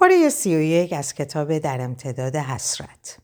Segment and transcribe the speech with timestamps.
[0.00, 3.18] پاره سی و یک از کتاب در امتداد حسرت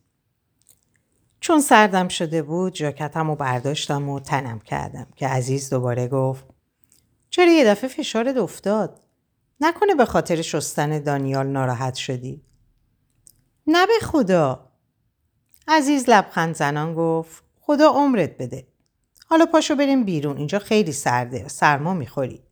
[1.40, 6.44] چون سردم شده بود جاکتم رو برداشتم و تنم کردم که عزیز دوباره گفت
[7.30, 9.00] چرا یه دفعه فشارت افتاد؟
[9.60, 12.42] نکنه به خاطر شستن دانیال ناراحت شدی؟
[13.66, 14.68] نه به خدا
[15.68, 18.66] عزیز لبخند زنان گفت خدا عمرت بده
[19.26, 22.42] حالا پاشو بریم بیرون اینجا خیلی سرده سرما می‌خوری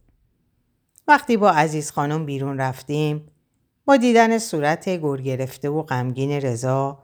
[1.09, 3.31] وقتی با عزیز خانم بیرون رفتیم
[3.85, 6.99] با دیدن صورت گر گرفته و غمگین رضا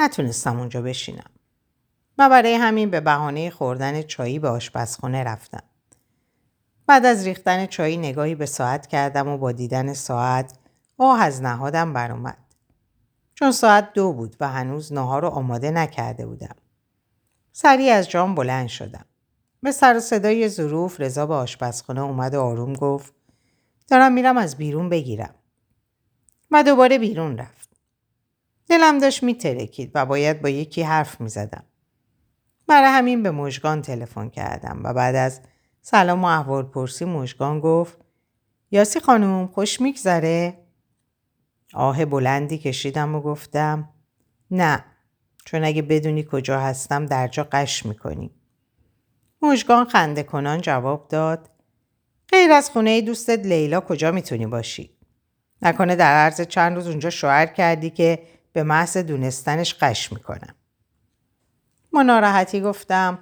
[0.00, 1.30] نتونستم اونجا بشینم
[2.18, 5.62] و برای همین به بهانه خوردن چایی به آشپزخونه رفتم.
[6.86, 10.52] بعد از ریختن چایی نگاهی به ساعت کردم و با دیدن ساعت
[10.98, 12.38] آه از نهادم برآمد.
[13.34, 16.56] چون ساعت دو بود و هنوز نهار رو آماده نکرده بودم.
[17.52, 19.04] سریع از جام بلند شدم.
[19.62, 23.14] به سر و صدای ظروف رضا به آشپزخونه اومد و آروم گفت
[23.88, 25.34] دارم میرم از بیرون بگیرم.
[26.52, 27.70] و دوباره بیرون رفت.
[28.68, 31.64] دلم داشت میترکید و باید با یکی حرف می‌زدم.
[32.66, 35.40] برای همین به مژگان تلفن کردم و بعد از
[35.82, 37.98] سلام و احوال پرسی مژگان گفت
[38.70, 40.58] یاسی خانم خوش میگذره؟
[41.74, 43.88] آه بلندی کشیدم و گفتم
[44.50, 44.84] نه
[45.44, 48.30] چون اگه بدونی کجا هستم در جا قش می‌کنی.
[49.42, 51.50] مژگان خنده کنان جواب داد
[52.28, 55.01] غیر از خونه دوستت لیلا کجا می‌تونی باشی؟
[55.62, 60.54] نکنه در عرض چند روز اونجا شوهر کردی که به محض دونستنش قش می‌کنم.
[61.92, 63.18] ما ناراحتی گفتم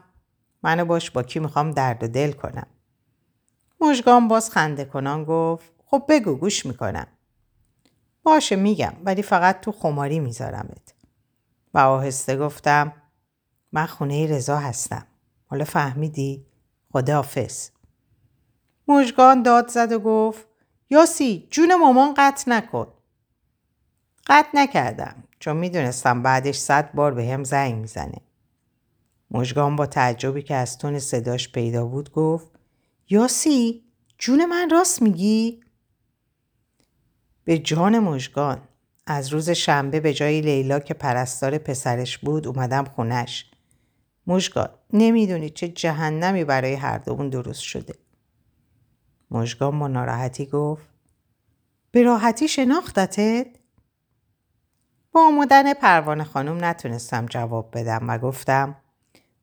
[0.62, 2.66] منو باش با کی می‌خوام درد و دل کنم.
[3.80, 7.06] مژگان باز خنده کنان گفت خب بگو گوش می‌کنم.
[8.22, 10.94] باشه میگم ولی فقط تو خماری میذارمت.
[11.74, 12.92] و آهسته گفتم
[13.72, 15.06] من خونه رضا هستم.
[15.46, 16.46] حالا فهمیدی؟
[16.92, 17.70] خداحافظ.
[18.88, 20.49] مژگان داد زد و گفت
[20.90, 22.86] یاسی جون مامان قطع نکن.
[24.26, 28.20] قطع نکردم چون می‌دونستم بعدش صد بار به هم زنگ می‌زنه.
[29.30, 32.50] مژگان با تعجبی که از تون صداش پیدا بود گفت
[33.10, 33.84] یاسی
[34.18, 35.60] جون من راست میگی؟
[37.44, 38.62] به جان مژگان
[39.06, 43.50] از روز شنبه به جای لیلا که پرستار پسرش بود اومدم خونش.
[44.26, 47.94] مژگان نمی‌دونی چه جهنمی برای هر دومون درست شده.
[49.30, 50.89] مژگان با ناراحتی گفت
[51.90, 53.46] به راحتی شناختتت؟
[55.12, 58.76] با آمدن پروانه خانم نتونستم جواب بدم و گفتم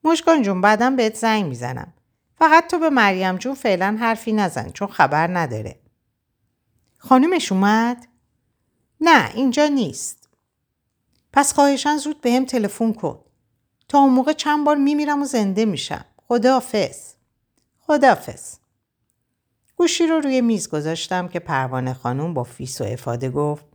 [0.03, 1.93] مژگان جون بعدم بهت زنگ می‌زنم.
[2.35, 5.79] فقط تو به مریم جون فعلا حرفی نزن چون خبر نداره.
[6.97, 8.07] خانمش اومد؟
[9.01, 10.29] نه اینجا نیست.
[11.33, 13.19] پس خواهشاً زود بهم تلفن کن.
[13.87, 16.05] تا اون موقع چند بار میمیرم و زنده میشم.
[16.17, 17.13] خداحافظ.
[17.79, 18.57] خداحافظ.
[19.77, 23.65] گوشی رو روی میز گذاشتم که پروانه خانم با فیس و افاده گفت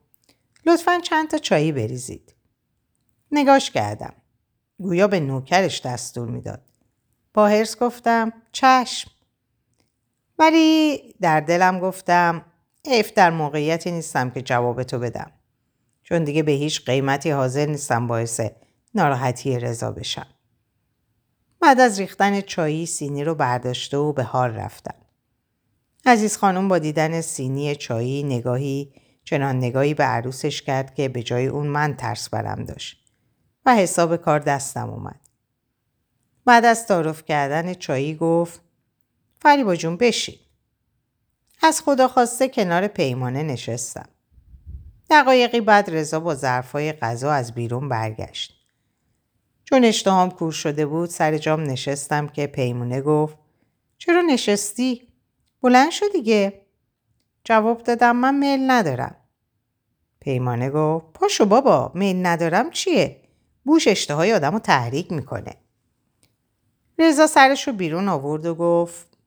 [0.66, 2.34] لطفا چند تا چایی بریزید.
[3.32, 4.14] نگاش کردم.
[4.78, 6.62] گویا به نوکرش دستور می‌داد.
[7.34, 9.10] با هرس گفتم چشم.
[10.38, 12.44] ولی در دلم گفتم
[12.84, 15.32] ایف در موقعیتی نیستم که جواب تو بدم.
[16.02, 18.40] چون دیگه به هیچ قیمتی حاضر نیستم باعث
[18.94, 20.26] ناراحتی رضا بشم.
[21.60, 25.01] بعد از ریختن چایی سینی رو برداشته و به حال رفتم.
[26.06, 28.92] عزیز خانم با دیدن سینی چایی نگاهی
[29.24, 33.04] چنان نگاهی به عروسش کرد که به جای اون من ترس برم داشت.
[33.66, 35.20] و حساب کار دستم اومد.
[36.44, 38.60] بعد از تعارف کردن چایی گفت
[39.38, 40.34] فریبا جون بشین.
[41.62, 44.08] از خدا خواسته کنار پیمانه نشستم.
[45.10, 48.54] دقایقی بعد رضا با ظرفای غذا از بیرون برگشت.
[49.64, 53.36] چون اشتهام کور شده بود سر جام نشستم که پیمونه گفت
[53.98, 55.11] چرا نشستی؟
[55.62, 56.62] بلند شو دیگه.
[57.44, 59.16] جواب دادم من میل ندارم.
[60.20, 63.22] پیمانه گفت پاشو بابا میل ندارم چیه؟
[63.64, 65.56] بوش اشتهای آدم رو تحریک می‌کنه.
[66.98, 69.18] رضا سرش رو بیرون آورد و گفت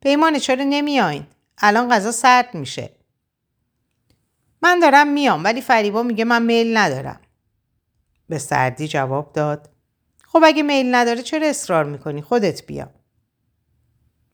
[0.00, 1.26] پیمانه چرا نمیاین؟
[1.58, 2.90] الان غذا سرد میشه.
[4.62, 7.20] من دارم میام ولی فریبا میگه من میل ندارم.
[8.28, 9.70] به سردی جواب داد
[10.24, 12.90] خب اگه میل نداره چرا اصرار می‌کنی؟ خودت بیا.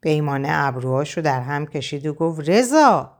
[0.01, 3.19] پیمانه ابروهاش رو در هم کشید و گفت رضا!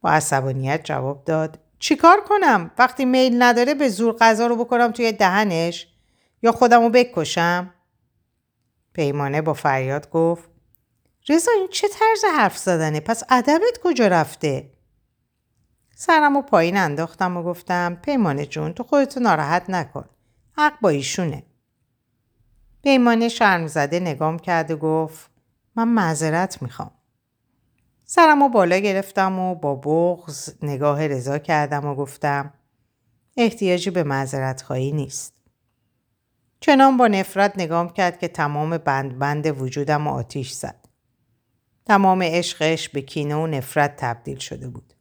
[0.00, 5.12] با عصبانیت جواب داد چیکار کنم؟ وقتی میل نداره به زور غذا رو بکنم توی
[5.12, 5.86] دهنش
[6.42, 7.74] یا خودم رو بکشم؟
[8.92, 10.48] پیمانه با فریاد گفت
[11.28, 14.70] رضا این چه طرز حرف زدنه؟ پس ادبت کجا رفته؟
[15.94, 20.04] سرم و پایین انداختم و گفتم پیمانه جون تو خودتو ناراحت نکن.
[20.52, 21.42] حق با ایشونه.
[22.82, 25.30] پیمانه شرم زده نگام کرد و گفت
[25.76, 26.90] من معذرت می‌خوام
[28.04, 32.52] سرم و بالا گرفتم و با بغز نگاه رضا کردم و گفتم
[33.36, 35.34] احتیاجی به معذرت خواهی نیست.
[36.60, 40.88] چنان با نفرت نگام کرد که تمام بند بند وجودم و آتیش زد.
[41.86, 44.94] تمام عشقش به کینه و نفرت تبدیل شده بود.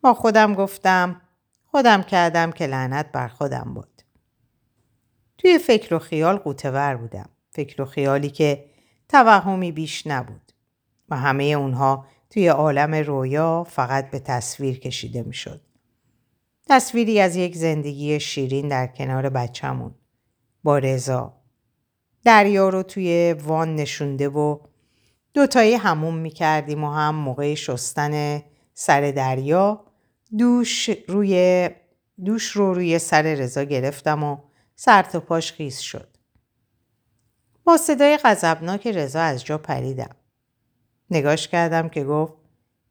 [0.00, 1.20] با خودم گفتم
[1.66, 3.91] خودم کردم که لعنت بر خودم بود.
[5.42, 7.28] توی فکر و خیال قوتور بودم.
[7.50, 8.64] فکر و خیالی که
[9.08, 10.52] توهمی بیش نبود.
[11.08, 15.60] و همه اونها توی عالم رویا فقط به تصویر کشیده می شد.
[16.68, 19.94] تصویری از یک زندگی شیرین در کنار بچمون.
[20.62, 21.32] با رضا.
[22.24, 24.58] دریا رو توی وان نشونده و
[25.34, 28.42] دوتایی هموم می کردیم و هم موقع شستن
[28.74, 29.84] سر دریا
[30.38, 31.70] دوش روی
[32.24, 34.36] دوش رو روی سر رضا گرفتم و
[34.84, 36.16] سر تا پاش خیس شد.
[37.64, 40.16] با صدای غضبناک رضا از جا پریدم.
[41.10, 42.32] نگاش کردم که گفت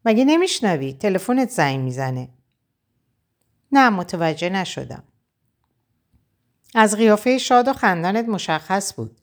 [0.05, 2.29] مگه نمیشنوی تلفنت زنگ می‌زنه
[3.71, 5.03] نه متوجه نشدم
[6.75, 9.21] از قیافه شاد و خندانت مشخص بود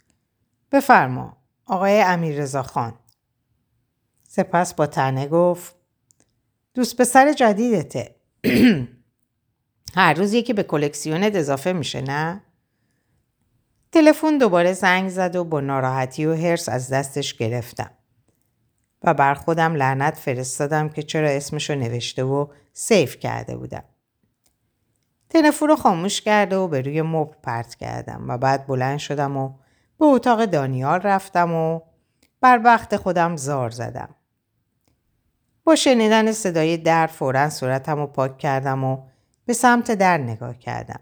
[0.73, 1.37] بفرما
[1.67, 2.99] آقای امیر رضا خان
[4.29, 5.75] سپس با تنه گفت
[6.75, 8.15] دوست پسر جدیدته
[9.97, 12.43] هر روز یکی به کلکسیونت اضافه میشه نه؟
[13.93, 17.91] تلفن دوباره زنگ زد و با ناراحتی و حرس از دستش گرفتم.
[19.03, 23.85] و بر خودم لعنت فرستادم که چرا اسمشو نوشته و سیف کرده بودم.
[25.29, 29.53] تلفن رو خاموش کرده و به روی مبل پرت کردم و بعد بلند شدم و
[29.99, 31.81] به اتاق دانیال رفتم و
[32.41, 34.15] بر وقت خودم زار زدم.
[35.65, 38.99] با شنیدن صدای در فورا صورتم رو پاک کردم و
[39.47, 41.01] به سمت در نگاه کردم.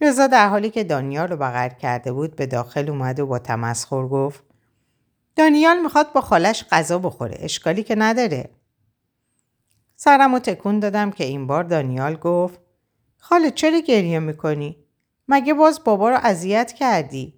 [0.00, 4.08] رضا در حالی که دانیال رو بغل کرده بود به داخل اومد و با تمسخر
[4.08, 4.44] گفت
[5.36, 8.50] دانیال می‌خواد با خالش غذا بخوره اشکالی که نداره
[9.96, 12.60] سرم رو تکون دادم که این بار دانیال گفت
[13.18, 14.76] خاله چرا گریه می‌کنی؟
[15.28, 17.34] مگه باز بابا رو اذیت کردی؟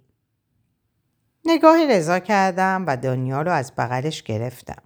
[1.45, 4.81] نگاه رضا کردم و دانیال رو از بغلش گرفتم.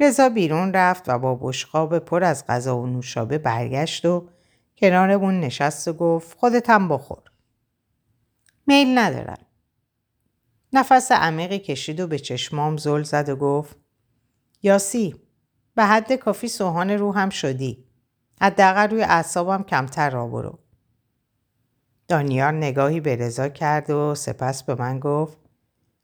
[0.00, 4.28] رضا بیرون رفت و با بشقاب پر از غذا و نوشابه برگشت و
[4.78, 7.22] کنارمون نشست و گفت خودت هم بخور.
[8.66, 9.46] میل ندارم.
[10.72, 13.76] نفس عمیقی کشید و به چشمام زل زد و گفت
[14.62, 15.14] یاسی
[15.74, 17.84] به حد کافی سوهان روحم شدی.
[18.40, 20.58] حداقل روی اعصابم کمتر را برو.
[22.08, 25.38] دانیار نگاهی به رضا کرد و سپس به من گفت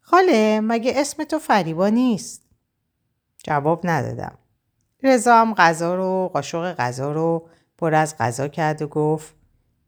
[0.01, 2.43] خاله مگه اسم تو فریبا نیست؟
[3.45, 4.39] جواب ندادم.
[5.03, 7.49] رضا هم غذا رو قاشق غذا رو
[7.79, 9.35] پر از غذا کرد و گفت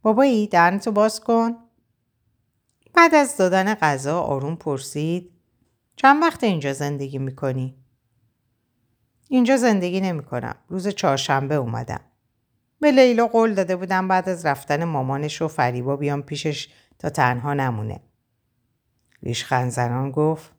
[0.02, 1.56] بابایی درنتو باز کن
[2.94, 5.30] بعد از دادن غذا آروم پرسید
[5.96, 7.76] چند وقت اینجا زندگی می‌کنی؟
[9.28, 10.56] اینجا زندگی نمی‌کنم.
[10.68, 12.00] روز چهارشنبه اومدم.
[12.80, 17.54] به لیلا قول داده بودم بعد از رفتن مامانش و فریبا بیام پیشش تا تنها
[17.54, 18.00] نمونه.
[19.22, 20.52] ریشخند زنان گفت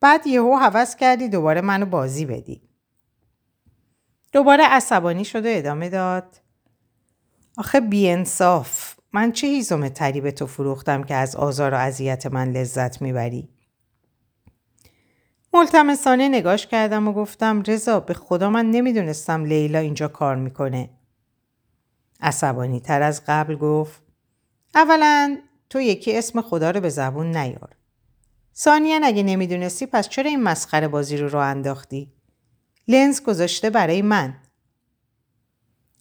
[0.00, 2.63] بعد یهو حوض کردی دوباره منو بازی بدی.
[4.34, 6.40] دوباره عصبانی شد و ادامه داد.
[7.56, 12.50] آخه بیانصاف من چه هیزم تری به تو فروختم که از آزار و اذیت من
[12.50, 13.48] لذت می‌بری؟
[15.52, 20.90] ملتمسانه نگاش کردم و گفتم رضا به خدا من نمی‌دونستم لیلا اینجا کار می‌کنه.
[22.20, 24.02] عصبانی تر از قبل گفت
[24.74, 25.38] اولا
[25.70, 27.70] تو یکی اسم خدا رو به زبون نیار.
[28.56, 32.12] ثانیا اگه نمی‌دونستی پس چرا این مسخره بازی رو رو انداختی؟
[32.88, 34.36] لنز گذاشته برای من.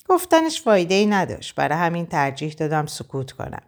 [0.10, 3.64] گفتنش فایده ای نداشت برای همین ترجیح دادم سکوت کنم.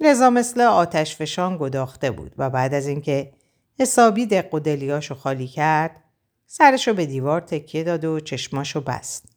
[0.00, 3.32] رضا مثل آتش فشان گداخته بود و بعد از اینکه
[3.78, 6.04] حسابی دق و دلیاشو خالی کرد
[6.46, 9.36] سرشو به دیوار تکیه داد و چشماشو بست.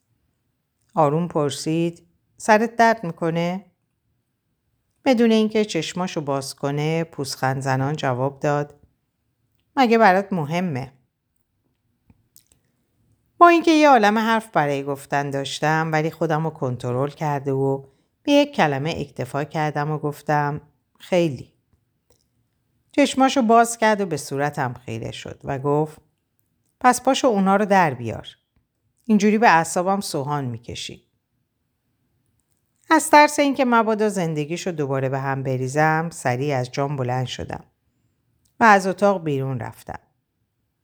[0.95, 3.65] آروم پرسید سرت درد می‌کنه؟
[5.05, 8.79] بدون اینکه چشماشو باز کنه پوسخند زنان جواب داد
[9.75, 10.93] مگه برات مهمه؟
[13.41, 17.83] با اینکه یه عالم حرف برای گفتن داشتم ولی خودم رو کنترل کرده و
[18.23, 20.61] به یک کلمه اکتفا کردم و گفتم
[20.99, 21.53] خیلی.
[22.91, 26.01] چشماشو باز کرد و به صورتم خیره شد و گفت
[26.79, 28.27] پس پاشو اونا رو در بیار.
[29.05, 31.07] اینجوری به اعصابم سوهان می‌کشی.
[32.89, 37.63] از ترس اینکه مبادا زندگیشو دوباره به هم بریزم سریع از جام بلند شدم
[38.59, 39.99] و از اتاق بیرون رفتم.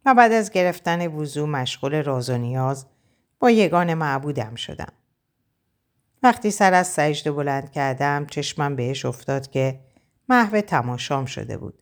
[0.08, 2.86] و بعد از گرفتن وضوع مشغول راز و نیاز
[3.40, 4.94] با یگان معبودم شدم.
[6.24, 9.80] وقتی سر از سجده بلند کردم چشمم بهش افتاد که
[10.30, 11.82] محو تماشام شده بود.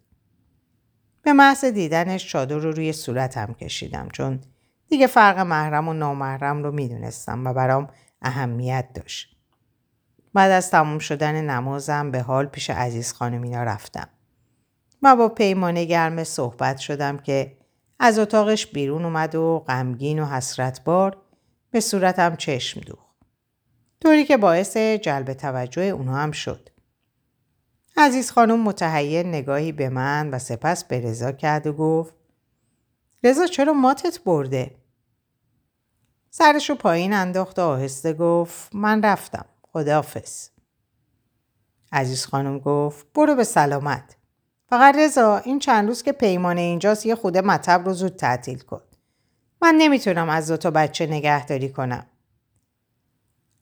[1.21, 4.41] به محض دیدنش چادر رو روی صورتم کشیدم چون
[4.87, 7.89] دیگه فرق محرم و نامحرم رو می‌دونستم و برام
[8.21, 9.37] اهمیت داشت.
[10.33, 14.09] بعد از تموم شدن نمازم به حال پیش عزیز خانمینا رفتم.
[15.01, 17.57] و با پیمانه گرم صحبت شدم که
[17.99, 21.17] از اتاقش بیرون اومد و غمگین و حسرتبار
[21.71, 23.15] به صورتم چشم دوخت.
[24.01, 26.69] طوری که باعث جلب توجه اونها هم شد.
[27.97, 32.15] عزیز خانم متحیر نگاهی به من و سپس به رضا کرد و گفت
[33.23, 34.75] رضا چرا ماتت برده؟
[36.29, 39.45] سرشو پایین انداخت و آهسته گفت من رفتم.
[39.61, 40.49] خداحافظ.
[41.91, 44.17] عزیز خانم گفت برو به سلامت.
[44.69, 48.81] فقط رضا این چند روز که پیمانه اینجاست یه خوده مطب رو زود تعطیل کن.
[49.61, 52.05] من نمی‌تونم از دو تا بچه نگهداری کنم.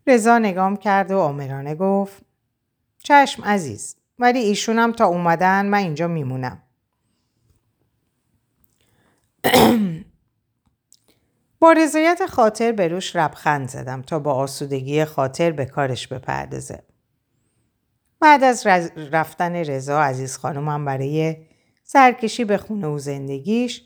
[0.07, 2.24] رضا نگام کرد و آمرانه گفت
[2.98, 6.62] چشم عزیز ولی ایشونم تا اومدن من اینجا میمونم.
[11.60, 16.83] با رضایت خاطر به روش ربخند زدم تا با آسودگی خاطر به کارش بپردازه.
[18.23, 21.37] بعد از رفتن رضا عزیز خانومم برای
[21.83, 23.83] سرکشی به خونه و زندگیش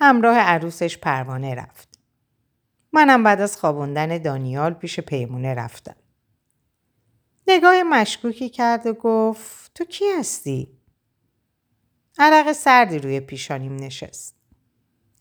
[0.00, 1.98] همراه عروسش پروانه رفت.
[2.92, 5.96] منم بعد از خوابوندن دانیال پیش پیمونه رفتم.
[7.46, 10.78] نگاه مشکوکی کرد و گفت تو کی هستی؟
[12.18, 14.34] عرق سردی روی پیشانیم نشست.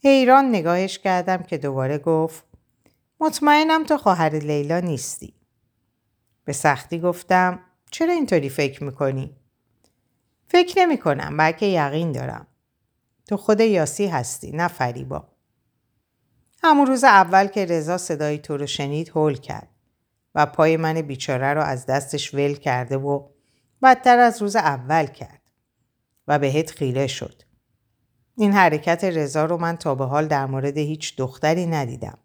[0.03, 2.43] حیران نگاهش کردم که دوباره گفت
[3.19, 5.33] مطمئنم تو خواهر لیلا نیستی.
[6.45, 7.59] به سختی گفتم
[7.91, 9.36] چرا اینطوری فکر می‌کنی؟
[10.48, 12.48] فکر نمی کنم بلکه یقین دارم.
[13.27, 15.27] تو خود یاسی هستی نه فریبا.
[16.63, 19.70] همون روز اول که رضا صدای تو رو شنید هول کرد
[20.36, 23.27] و پای من بیچاره رو از دستش ول کرده و
[23.84, 25.41] بدتر از روز اول کرد
[26.27, 27.41] و بهت خیره شد.
[28.38, 32.17] این حرکت رضا رو من تا به حال در مورد هیچ دختری ندیدم.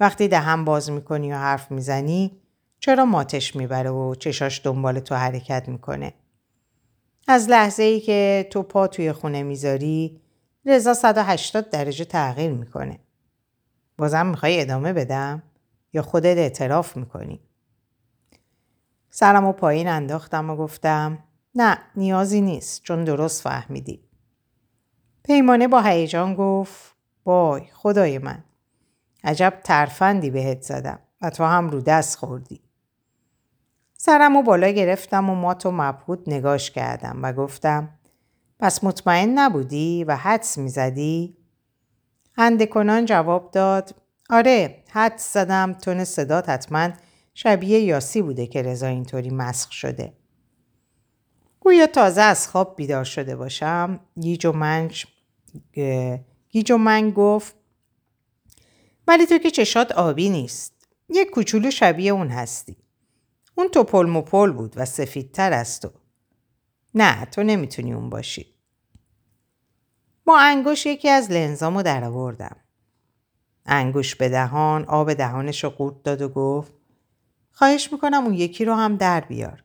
[0.00, 2.41] وقتی دهم باز می‌کنی و حرف می‌زنی
[2.84, 6.14] چرا ماتش می‌بره و چشاش دنبال تو حرکت می‌کنه؟
[7.28, 10.20] از لحظه ای که تو پا توی خونه می‌ذاری
[10.66, 12.98] رضا 180 درجه تغییر می‌کنه.
[13.98, 15.42] بازم می‌خوای ادامه بدم
[15.92, 17.40] یا خودت اعتراف می‌کنی؟
[19.10, 21.18] سرم و پایین انداختم و گفتم
[21.54, 24.04] نه نیازی نیست چون درست فهمیدی.
[25.24, 28.44] پیمانه با هیجان گفت وای خدای من
[29.24, 32.61] عجب ترفندی بهت زدم و تو هم رو دست خوردی.
[34.04, 37.98] سرم و بالا گرفتم و مات و مبهوت نگاش کردم و گفتم
[38.58, 41.36] پس مطمئن نبودی و حدس می‌زدی؟
[42.34, 43.94] هنده کنان جواب داد
[44.30, 46.88] آره حدس زدم تون صدات حتما
[47.34, 50.12] شبیه یاسی بوده که رضا اینطوری مسخ شده.
[51.60, 55.06] گویا تازه از خواب بیدار شده باشم گیج و منج
[56.50, 57.54] گیج و من گفت
[59.08, 60.72] ولی تو که چشات آبی نیست
[61.08, 62.81] یک کوچولو شبیه اون هستی
[63.54, 65.90] اون توپل مپل بود و سفیدتر از تو.
[66.94, 68.46] نه تو نمی‌تونی اون باشی.
[70.24, 72.56] با انگوش یکی از لنزامو در آوردم.
[73.66, 76.72] انگوش به دهان آب دهانش رو قورت داد و گفت
[77.52, 79.64] خواهش می‌کنم اون یکی رو هم در بیار.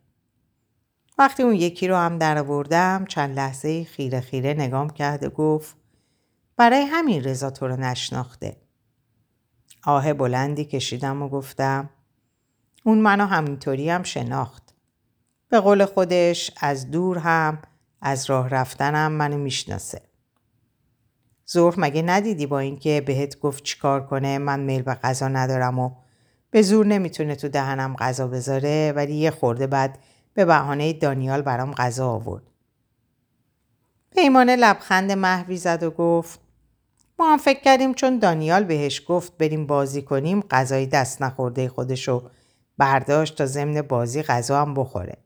[1.17, 5.75] وقتی اون یکی رو هم در آوردم چند لحظه خیره خیره نگام کرد و گفت
[6.57, 8.57] برای همین رضا تو رو نشناخته.
[9.83, 11.89] آه بلندی کشیدم و گفتم
[12.87, 14.73] اون منو همینطوری هم شناخت.
[15.49, 17.59] به قول خودش از دور هم
[18.01, 20.01] از راه رفتنم منو می‌شناسه.
[21.51, 25.91] ظهر مگه ندیدی با اینکه بهت گفت چیکار کنه من میل به غذا ندارم و
[26.51, 29.99] به زور نمی‌تونه تو دهنم غذا بذاره ولی یه خورده بعد
[30.33, 32.43] به بهانه دانیال برام غذا آورد.
[34.15, 36.39] پیمانه لبخند محوی زد و گفت
[37.19, 42.29] ما هم فکر کردیم چون دانیال بهش گفت بریم بازی کنیم غذای دست نخورده خودشو
[42.77, 45.17] برداشت تا ضمن بازی غذا هم بخوره.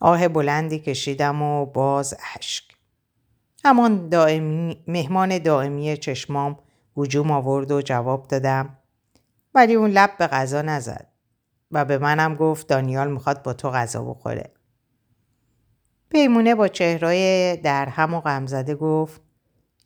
[0.00, 2.64] آه بلندی کشیدم و باز اشک.
[3.64, 6.58] همان دائمی، مهمان دائمی چشمام
[6.96, 8.78] وجوم آورد و جواب دادم
[9.54, 11.06] ولی اون لب به غذا نزد
[11.70, 14.52] و به منم گفت دانیال می‌خواد با تو غذا بخوره.
[16.08, 19.20] پیمونه با چهرهای درهم و غمزده گفت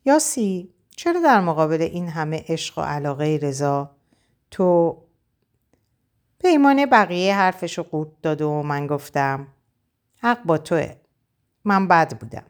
[0.04, 3.96] یاسی چرا در مقابل این همه عشق و علاقه رضا
[4.50, 4.99] تو
[6.45, 9.47] پیمانه بقیه حرفشو قورت داد و من گفتم
[10.17, 10.95] حق با توه.
[11.65, 12.45] من بد بودم.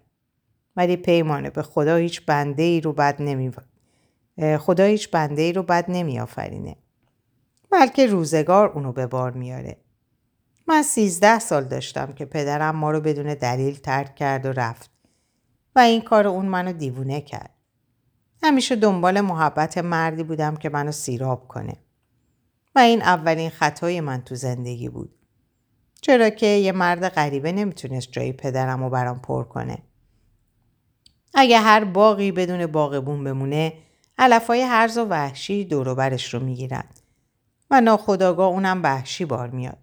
[0.77, 3.53] ولی پیمانه به خدا هیچ بنده ای رو بد نمی
[4.59, 6.77] خدا هیچ بنده ای رو بد نمی آفرینه.
[7.71, 9.77] بلکه روزگار اونو به بار میاره.
[10.67, 14.91] من سیزده سال داشتم که پدرم ما رو بدون دلیل ترک کرد و رفت.
[15.77, 17.55] و این کار اون منو دیوونه کرد.
[18.43, 21.84] همیشه دنبال محبت مردی بودم که منو سیراب کنه.
[22.75, 25.15] و این اولین خطای من تو زندگی بود.
[26.01, 29.79] چرا که یه مرد غریبه نمی‌تونست جای پدرم رو برام پر کنه.
[31.35, 33.73] اگه هر باقی بدون باغبون بمونه
[34.19, 36.85] علفای هرز و وحشی دوروبرش رو می‌گیرن
[37.71, 39.79] و ناخداگاه اونم وحشی بار میاد.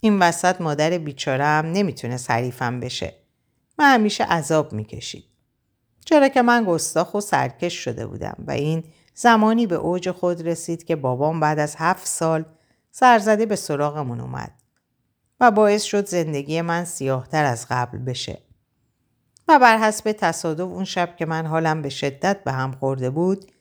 [0.00, 3.14] این وسط مادر بیچارم نمی‌تونه حریفم بشه
[3.78, 5.24] و همیشه عذاب می‌کشید.
[6.04, 8.84] چرا که من گستاخ و سرکش شده بودم و این
[9.20, 12.44] زمانی به اوج خود رسید که بابام بعد از هفت سال
[12.90, 14.52] سرزده به سراغمون اومد
[15.40, 18.42] و باعث شد زندگی من سیاهتر از قبل بشه.
[19.48, 23.52] و بر حسب تصادف اون شب که من حالم به شدت به هم خورده بود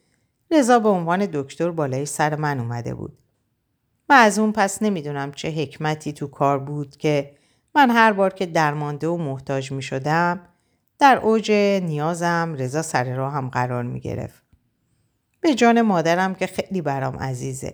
[0.51, 3.17] رضا به عنوان دکتر بالای سر من اومده بود.
[4.09, 7.35] و از اون پس نمی‌دونم چه حکمتی تو کار بود که
[7.75, 10.39] من هر بار که درمانده و محتاج می شدم
[10.99, 11.51] در اوج
[11.83, 14.46] نیازم رضا سر راهم قرار می گرفت.
[15.47, 17.73] به جان مادرم که خیلی برام عزیزه.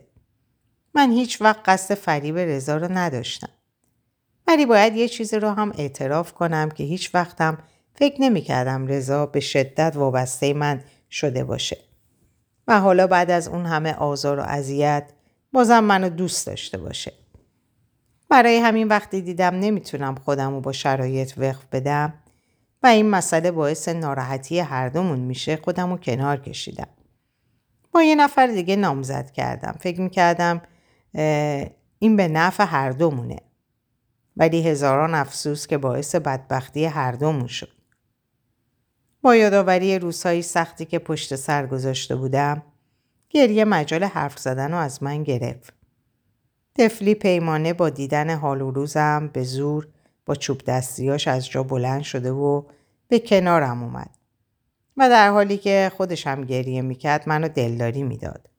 [0.94, 3.50] من هیچ وقت قصد فریب رضا رو نداشتم.
[4.48, 7.58] ولی باید یه چیزی رو هم اعتراف کنم که هیچ وقتم
[7.96, 11.78] فکر نمی کردم رضا به شدت وابسته من شده باشه.
[12.68, 15.10] و حالا بعد از اون همه آزار و اذیت
[15.54, 17.14] بازم منو دوست داشته باشه.
[18.30, 22.14] برای همین وقتی دیدم نمی‌تونم خودم رو با شرایط وقف بدم
[22.84, 26.88] و این مسئله باعث ناراحتی هر دومون میشه خودم رو کنار کشیدم.
[27.94, 29.76] با یه نفر دیگه نامزد کردم.
[29.80, 30.62] فکر می‌کردم
[32.00, 33.38] این به نفع هر دومونه.
[34.38, 37.70] ولی هزاران افسوس که باعث بدبختی هر دومون شد.
[39.22, 42.64] با یادآوری روزهای سختی که پشت سر گذاشته بودم
[43.30, 45.74] گریه مجال حرف زدن رو از من گرفت.
[46.76, 49.88] تفلی پیمانه با دیدن حال و روزم به زور
[50.26, 52.64] با چوب دستیاش از جا بلند شده و
[53.08, 54.10] به کنارم اومد.
[54.98, 58.50] و در حالی که خودش هم گریه می‌کرد منو دلداری می‌داد.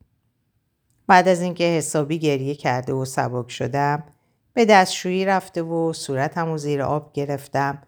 [1.07, 4.05] بعد از اینکه حسابی گریه کرده و سبک شدم
[4.53, 7.83] به دستشویی رفته و صورتم و زیر آب گرفتم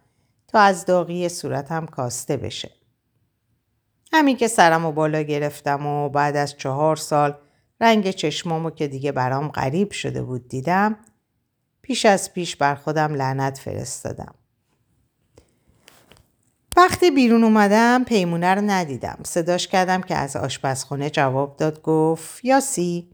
[0.48, 2.70] تا از داغی صورتم کاسته بشه.
[4.12, 7.38] همین که سرم و بالا گرفتم و بعد از چهار سال
[7.80, 10.96] رنگ چشمامو که دیگه برام غریب شده بود دیدم
[11.82, 14.34] پیش از پیش بر خودم لعنت فرستادم.
[16.76, 19.18] وقتی بیرون اومدم پیمونه رو ندیدم.
[19.24, 23.10] صداش کردم که از آشپزخونه جواب داد گفت یاسی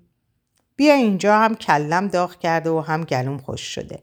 [0.76, 4.02] بیا اینجا هم کلم داغ کرده و هم گلوم خوش شده.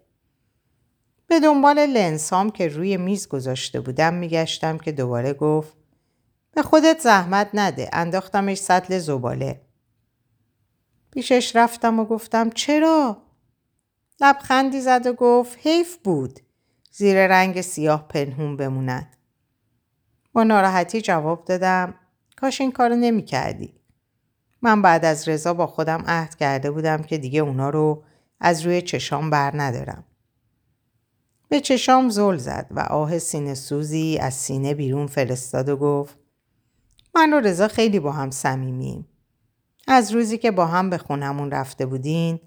[1.28, 5.74] به دنبال لنسام که روی میز گذاشته بودم میگشتم که دوباره گفت
[6.52, 9.62] به خودت زحمت نده انداختمش سطل زباله
[11.12, 13.18] پیشش رفتم و گفتم چرا؟
[14.22, 16.40] لبخندی زد و گفت حیف بود
[16.92, 19.16] زیر رنگ سیاه پنهون بموند
[20.34, 21.94] با ناراحتی جواب دادم
[22.36, 23.74] کاش این کارو نمی کردی.
[24.62, 28.04] من بعد از رضا با خودم عهد کرده بودم که دیگه اونا رو
[28.40, 30.04] از روی چشام بر ندارم.
[31.50, 36.18] به چشام زل زد و آه سینه سوزی از سینه بیرون فرستاد و گفت
[37.16, 39.08] من و رضا خیلی با هم صمیمیم.
[39.88, 42.40] از روزی که با هم به خونمون رفته بودین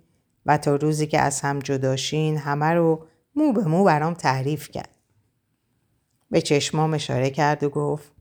[0.46, 5.01] و تا روزی که از هم جداشین همه رو مو به مو برام تعریف کرد.
[6.32, 8.12] به چشمام اشاره کرد و گفت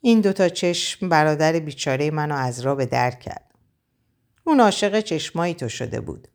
[0.00, 3.54] این دوتا چشم برادر بیچاره منو از را به در کرد.
[4.44, 6.28] اون عاشق چشمایی تو شده بود.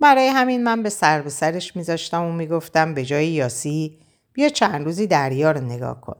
[0.00, 3.98] برای همین من به سر به سرش میذاشتم و می‌گفتم به جای یاسی
[4.32, 6.16] بیا چند روزی دریا رو نگاه کن.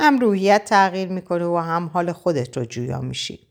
[0.00, 3.48] هم روحیت تغییر می‌کنه و هم حال خودت رو جویا میشی.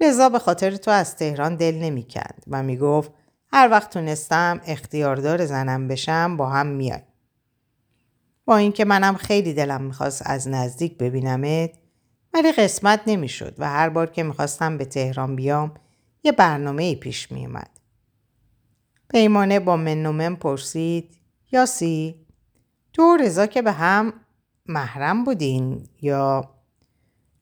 [0.00, 3.10] رضا به خاطر تو از تهران دل نمی‌کند و می‌گفت
[3.52, 7.02] هر وقت تونستم اختیاردار زنم بشم با هم میای.
[8.44, 11.70] با اینکه منم خیلی دلم می‌خواست از نزدیک ببینمت
[12.34, 15.74] ولی قسمت نمی‌شد و هر بار که می‌خواستم به تهران بیام
[16.24, 17.70] یه برنامه ای پیش میومد.
[19.08, 21.16] پیمانه با من پرسید
[21.52, 22.26] یاسی
[22.92, 24.12] تو رضا که به هم
[24.66, 26.54] محرم بودین یا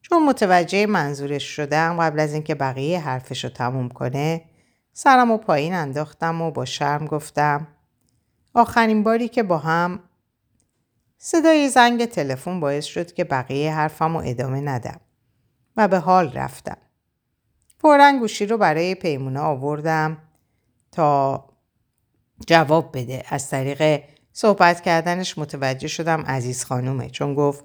[0.03, 4.45] چون متوجه منظورش شدم قبل از اینکه بقیه حرفش رو تموم کنه
[4.93, 7.69] سرم و پایین انداختم و با شرم گفتم
[8.55, 10.01] آخرین باری که با هم
[11.25, 15.01] صدای زنگ تلفن باعث شد که بقیه حرفم رو ادامه ندم
[15.77, 16.77] و به حال رفتم.
[17.79, 20.19] فورا گوشی رو برای پیمونه آوردم
[20.93, 21.45] تا
[22.47, 27.65] جواب بده از طریق صحبت کردنش متوجه شدم عزیز خانومه چون گفت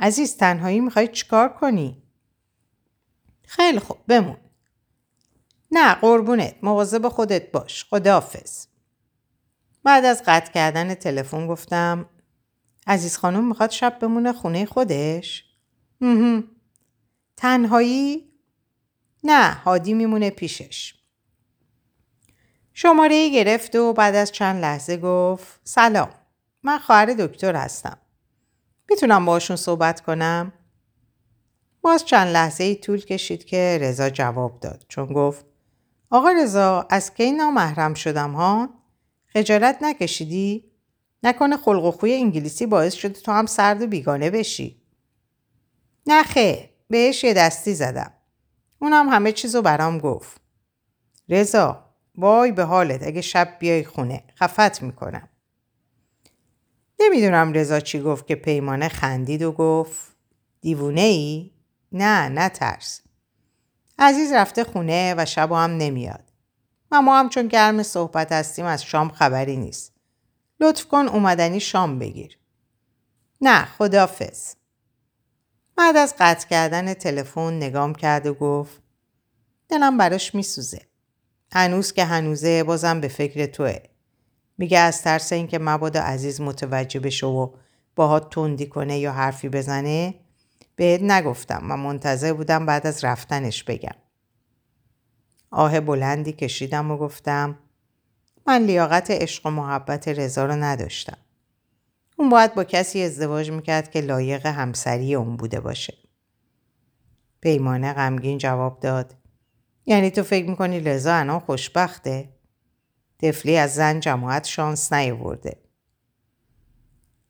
[0.00, 2.02] عزیز تنهایی می‌خوای چیکار کنی؟
[3.44, 4.36] خیلی خوب بمون.
[5.70, 8.66] نه قربونت مواظب خودت باش خداحافظ.
[9.84, 12.06] بعد از قطع کردن تلفن گفتم
[12.86, 15.44] عزیز خانم می‌خواد شب بمونه خونه خودش؟
[17.36, 18.32] تنهایی؟
[19.24, 20.94] نه هادی میمونه پیشش.
[22.74, 26.08] شماره گرفت و بعد از چند لحظه گفت سلام
[26.62, 27.98] من خواهر دکتر هستم.
[28.90, 30.52] می‌تونم باشون صحبت کنم؟
[31.80, 35.46] باز چند لحظه ای طول کشید که رضا جواب داد چون گفت
[36.10, 38.68] آقا رضا از کی نامحرم شدم ها؟
[39.26, 40.75] خجالت نکشیدی؟
[41.26, 44.82] نکنه خلق و خوی انگلیسی باعث شده تو هم سرد و بیگانه بشی.
[46.06, 48.12] نخه بهش یه دستی زدم.
[48.78, 50.40] اونم همه چیزو برام گفت.
[51.28, 51.84] رضا
[52.14, 55.28] وای به حالت اگه شب بیای خونه خفت می‌کنم.
[57.00, 60.16] نمی‌دونم رضا چی گفت که پیمانه خندید و گفت
[60.60, 61.50] دیوونه ای؟
[61.92, 63.00] نه نه ترس.
[63.98, 66.32] عزیز رفته خونه و شب هم نمیاد.
[66.90, 69.95] و ما هم چون گرم صحبت هستیم از شام خبری نیست.
[70.60, 72.38] لطف کن اومدنی شام بگیر.
[73.40, 74.54] نه خدافز.
[75.76, 78.82] بعد از قطع کردن تلفن نگام کرد و گفت
[79.68, 80.80] دلم براش میسوزه.
[81.52, 83.78] هنوز که هنوزه بازم به فکر توه.
[84.58, 87.50] میگه از ترس اینکه مبادا عزیز متوجه بشه و
[87.96, 90.14] باهات تندی کنه یا حرفی بزنه
[90.76, 93.96] بهت نگفتم و منتظر بودم بعد از رفتنش بگم.
[95.50, 97.58] آه بلندی کشیدم و گفتم
[98.46, 101.18] من لیاقت عشق و محبت رضا رو نداشتم.
[102.16, 105.94] اون باید با کسی ازدواج می‌کرد که لایق همسری اون بوده باشه.
[107.40, 109.14] پیمانه غمگین جواب داد.
[109.86, 112.28] یعنی تو فکر می‌کنی رضا الان خوشبخته؟
[113.22, 115.56] طفلی از زن جماعت شانس نیاورده.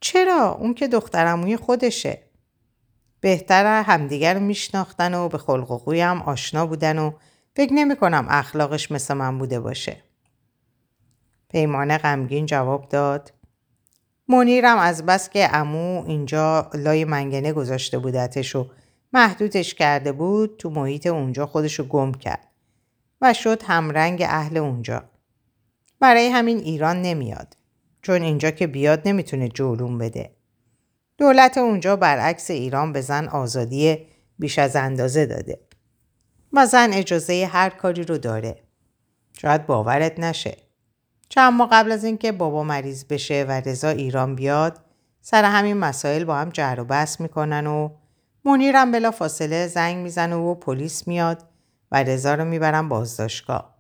[0.01, 2.23] چرا؟ اون که دخترموی خودشه.
[3.21, 7.13] بهتر همدیگر رو میشناختن و به خلق و هم آشنا بودن و
[7.57, 10.06] فکر نمی کنم اخلاقش مثل من بوده باشه.
[11.49, 13.33] پیمانه غمگین جواب داد
[14.29, 18.67] منیرم از بس که امو اینجا لای منگنه گذاشته بودتش و
[19.13, 22.49] محدودش کرده بود تو محیط اونجا خودشو گم کرد
[23.21, 25.05] و شد همرنگ اهل اونجا.
[26.01, 27.57] برای همین ایران نمیاد
[28.03, 30.31] چون اینجا که بیاد نمی‌تونه جولون بده.
[31.19, 33.99] دولت اونجا برعکس ایران به زن آزادی
[34.39, 35.61] بیش از اندازه داده
[36.53, 38.63] و زن اجازه هر کاری رو داره.
[39.33, 40.57] شاید باورت نشه.
[41.29, 44.81] چند ماه قبل از اینکه بابا مریض بشه و رضا ایران بیاد
[45.21, 47.91] سر همین مسائل با هم جر و بحث می‌کنن و
[48.45, 51.43] منیرم بلا فاصله زنگ می‌زنه و پلیس میاد
[51.93, 53.77] و رضا رو می‌برن بازداشتگاه.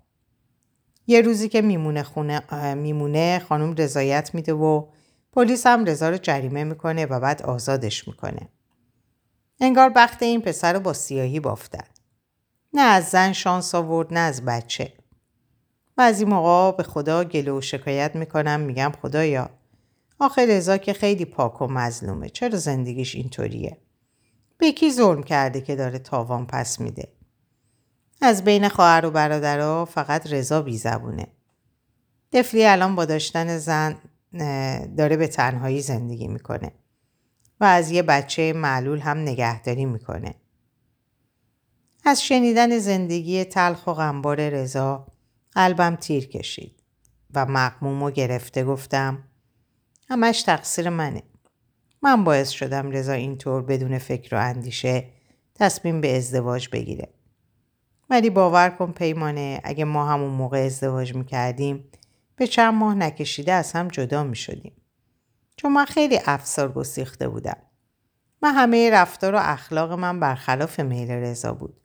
[1.06, 4.86] یه روزی که میمونه, خونه میمونه خانم رضایت میده و
[5.32, 8.48] پلیس هم رضا رو جریمه می‌کنه و بعد آزادش می‌کنه.
[9.60, 11.84] انگار بخت این پسر رو با سیاهی بافتن.
[12.72, 14.92] نه از زن شانس آورد نه از بچه.
[15.96, 19.50] بعضی موقع به خدا گله و شکایت می‌کنم میگم خدایا
[20.18, 23.78] آخه رضا که خیلی پاک و مظلومه چرا زندگیش اینطوریه؟
[24.58, 27.08] به کی ظلم کرده که داره تاوان پس میده؟
[28.20, 31.26] از بین خواهر و برادرها فقط رضا بی زبونه.
[32.32, 33.96] دفلی الان با داشتن زن
[34.96, 36.72] داره به تنهایی زندگی می‌کنه
[37.60, 40.34] و از یه بچه معلول هم نگهداری می‌کنه.
[42.04, 45.06] از شنیدن زندگی تلخ و غمبار رضا
[45.56, 46.82] قلبم تیر کشید
[47.34, 49.24] و مقموم و گرفته گفتم
[50.08, 51.22] همش تقصیر منه.
[52.02, 55.04] من باعث شدم رضا اینطور بدون فکر و اندیشه
[55.54, 57.08] تصمیم به ازدواج بگیره.
[58.10, 61.84] ولی باور کن پیمانه اگه ما همون موقع ازدواج می‌کردیم
[62.36, 64.76] به چند ماه نکشیده از هم جدا می‌شدیم.
[65.56, 67.58] چون من خیلی افسار گسیخته بودم.
[68.42, 71.80] من همه رفتار و اخلاق من برخلاف میل رضا بود.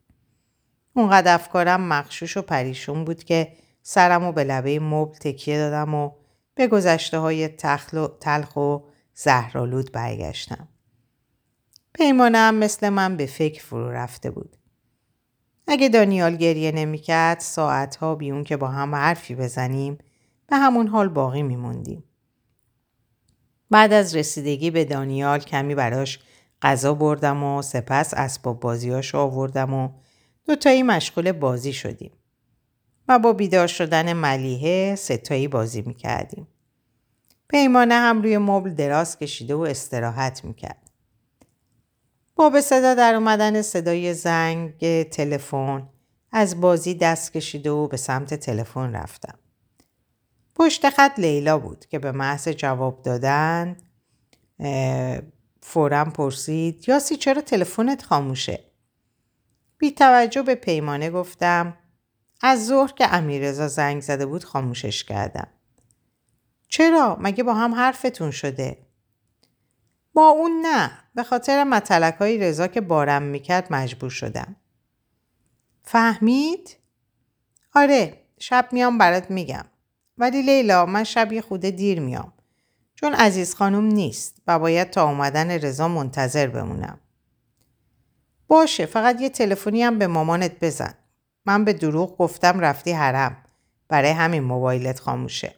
[0.93, 6.11] اونقدر افکارم مخشوش و پریشون بود که سرم و به لبه مبل تکیه دادم و
[6.55, 7.47] به گذشته های
[8.19, 8.77] تلخ و
[9.13, 10.67] زهرالود برگشتم.
[11.93, 14.57] پیمانم مثل من به فکر فرو رفته بود.
[15.67, 19.97] اگه دانیال گریه نمی‌کرد ساعتها بیون که با هم حرفی بزنیم
[20.47, 22.03] به همون حال باقی میموندیم.
[23.69, 26.19] بعد از رسیدگی به دانیال کمی براش
[26.61, 29.89] غذا بردم و سپس اسباب بازیاش آوردم و
[30.45, 32.11] دوتایی مشغول بازی شدیم.
[33.11, 36.47] و با بیدار شدن ملیحه ستایی بازی می‌کردیم.
[37.47, 40.91] پیمانه هم روی مبل دراز کشیده و استراحت می‌کرد.
[42.35, 45.89] با به صدا در اومدن صدای زنگ تلفن
[46.31, 49.39] از بازی دست کشیده و به سمت تلفن رفتم.
[50.55, 53.77] پشت خط لیلا بود که به محض جواب دادن
[55.61, 58.59] فورا پرسید یاسی چرا تلفنت خاموشه؟
[59.77, 61.77] بی توجه به پیمانه گفتم
[62.41, 65.47] از ظهر که امیرزا زنگ زده بود خاموشش کردم.
[66.67, 68.77] چرا؟ مگه با هم حرفتون شده؟
[70.13, 74.55] با اون نه به خاطر متلک های رضا که بارم می‌کرد مجبور شدم
[75.83, 76.77] فهمید؟
[77.75, 79.65] آره شب میام برات میگم
[80.17, 82.33] ولی لیلا من شب یه خوده دیر میام
[82.95, 86.99] چون عزیز خانم نیست و باید تا اومدن رضا منتظر بمونم
[88.47, 90.93] باشه فقط یه تلفنی هم به مامانت بزن
[91.45, 93.37] من به دروغ گفتم رفتی حرم.
[93.87, 95.55] برای همین موبایلت خاموشه.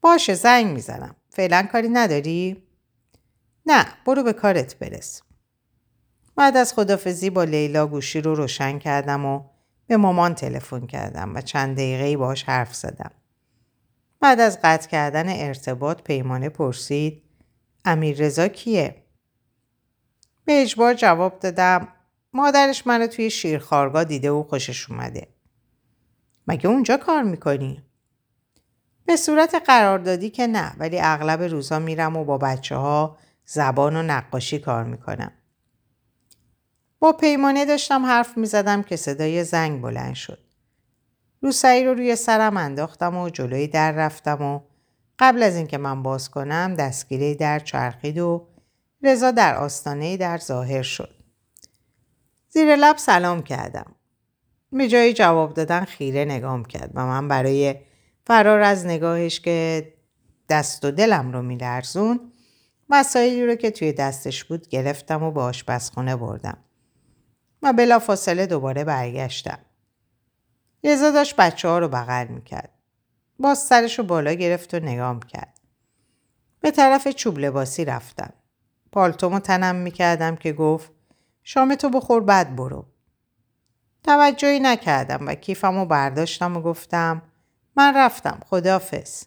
[0.00, 1.16] باشه زنگ می‌زنم.
[1.30, 2.62] فعلا کاری نداری؟
[3.66, 5.22] نه برو به کارت برس.
[6.36, 9.44] بعد از خدافزی با لیلا گوشی رو روشن کردم و
[9.86, 13.10] به مامان تلفن کردم و چند دقیقه باش حرف زدم.
[14.20, 17.22] بعد از قطع کردن ارتباط پیمانه پرسید
[17.84, 19.02] امیر رضا کیه؟
[20.44, 21.88] به اجبار جواب دادم
[22.32, 25.28] مادرش منو توی شیرخارگاه دیده و خوشش اومده.
[26.46, 27.82] مگه اونجا کار می‌کنی؟
[29.06, 34.02] به صورت قراردادی که نه ولی اغلب روزا میرم و با بچه ها زبان و
[34.02, 35.32] نقاشی کار می‌کنم.
[36.98, 40.38] با پیمانه داشتم حرف می‌زدم که صدای زنگ بلند شد.
[41.40, 44.60] روسایی رو روی سرم انداختم و جلوی در رفتم و
[45.18, 48.48] قبل از اینکه من باز کنم دستگیره در چرخید و
[49.02, 51.21] رضا در آستانه در ظاهر شد.
[52.54, 53.94] زیر لب سلام کردم.
[54.72, 57.74] به جای جواب دادن خیره نگام کرد و من برای
[58.26, 59.92] فرار از نگاهش که
[60.48, 62.32] دست و دلم رو میلرزون
[62.88, 66.58] وسایلی رو که توی دستش بود گرفتم و به آشپزخونه بردم.
[67.62, 69.58] و بلا فاصله دوباره برگشتم.
[70.84, 72.70] رضا داشت بچه ها رو بغل می‌کرد.
[73.38, 75.60] باز سرش رو بالا گرفت و نگام کرد.
[76.60, 78.32] به طرف چوب لباسی رفتم.
[78.92, 80.90] پالتومو تنم می‌کردم که گفت
[81.44, 82.86] شام تو بخور بعد برو.
[84.02, 87.22] توجهی نکردم و کیفم رو برداشتم و گفتم
[87.76, 89.24] من رفتم خدافز.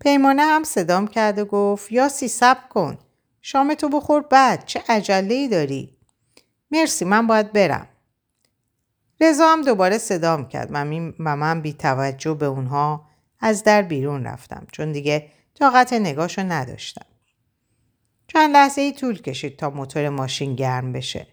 [0.00, 2.98] پیمانه هم صدام کرد و گفت یا سی سب کن.
[3.42, 5.96] شام تو بخور بعد چه عجله داری؟
[6.70, 7.88] مرسی من باید برم.
[9.20, 10.68] رضا هم دوباره صدام کرد
[11.18, 13.06] و من بی توجه به اونها
[13.40, 17.06] از در بیرون رفتم چون دیگه طاقت نگاشو نداشتم.
[18.34, 21.26] چند لحظه ای طول کشید تا موتور ماشین گرم بشه.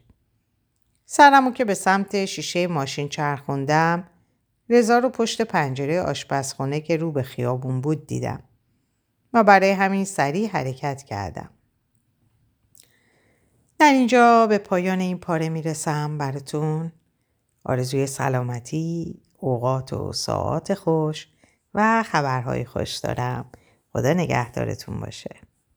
[1.05, 4.07] سرمو که به سمت شیشه ماشین چرخوندم
[4.69, 8.43] رضا رو پشت پنجره آشپزخونه که رو به خیابون بود دیدم
[9.33, 11.49] و برای همین سریع حرکت کردم.
[13.79, 16.91] در اینجا به پایان این پاره می‌رسم براتون
[17.63, 21.27] آرزوی سلامتی، اوقات و ساعات خوش
[21.73, 23.51] و خبرهای خوش دارم.
[23.93, 25.50] خدا نگهدارتون باشه.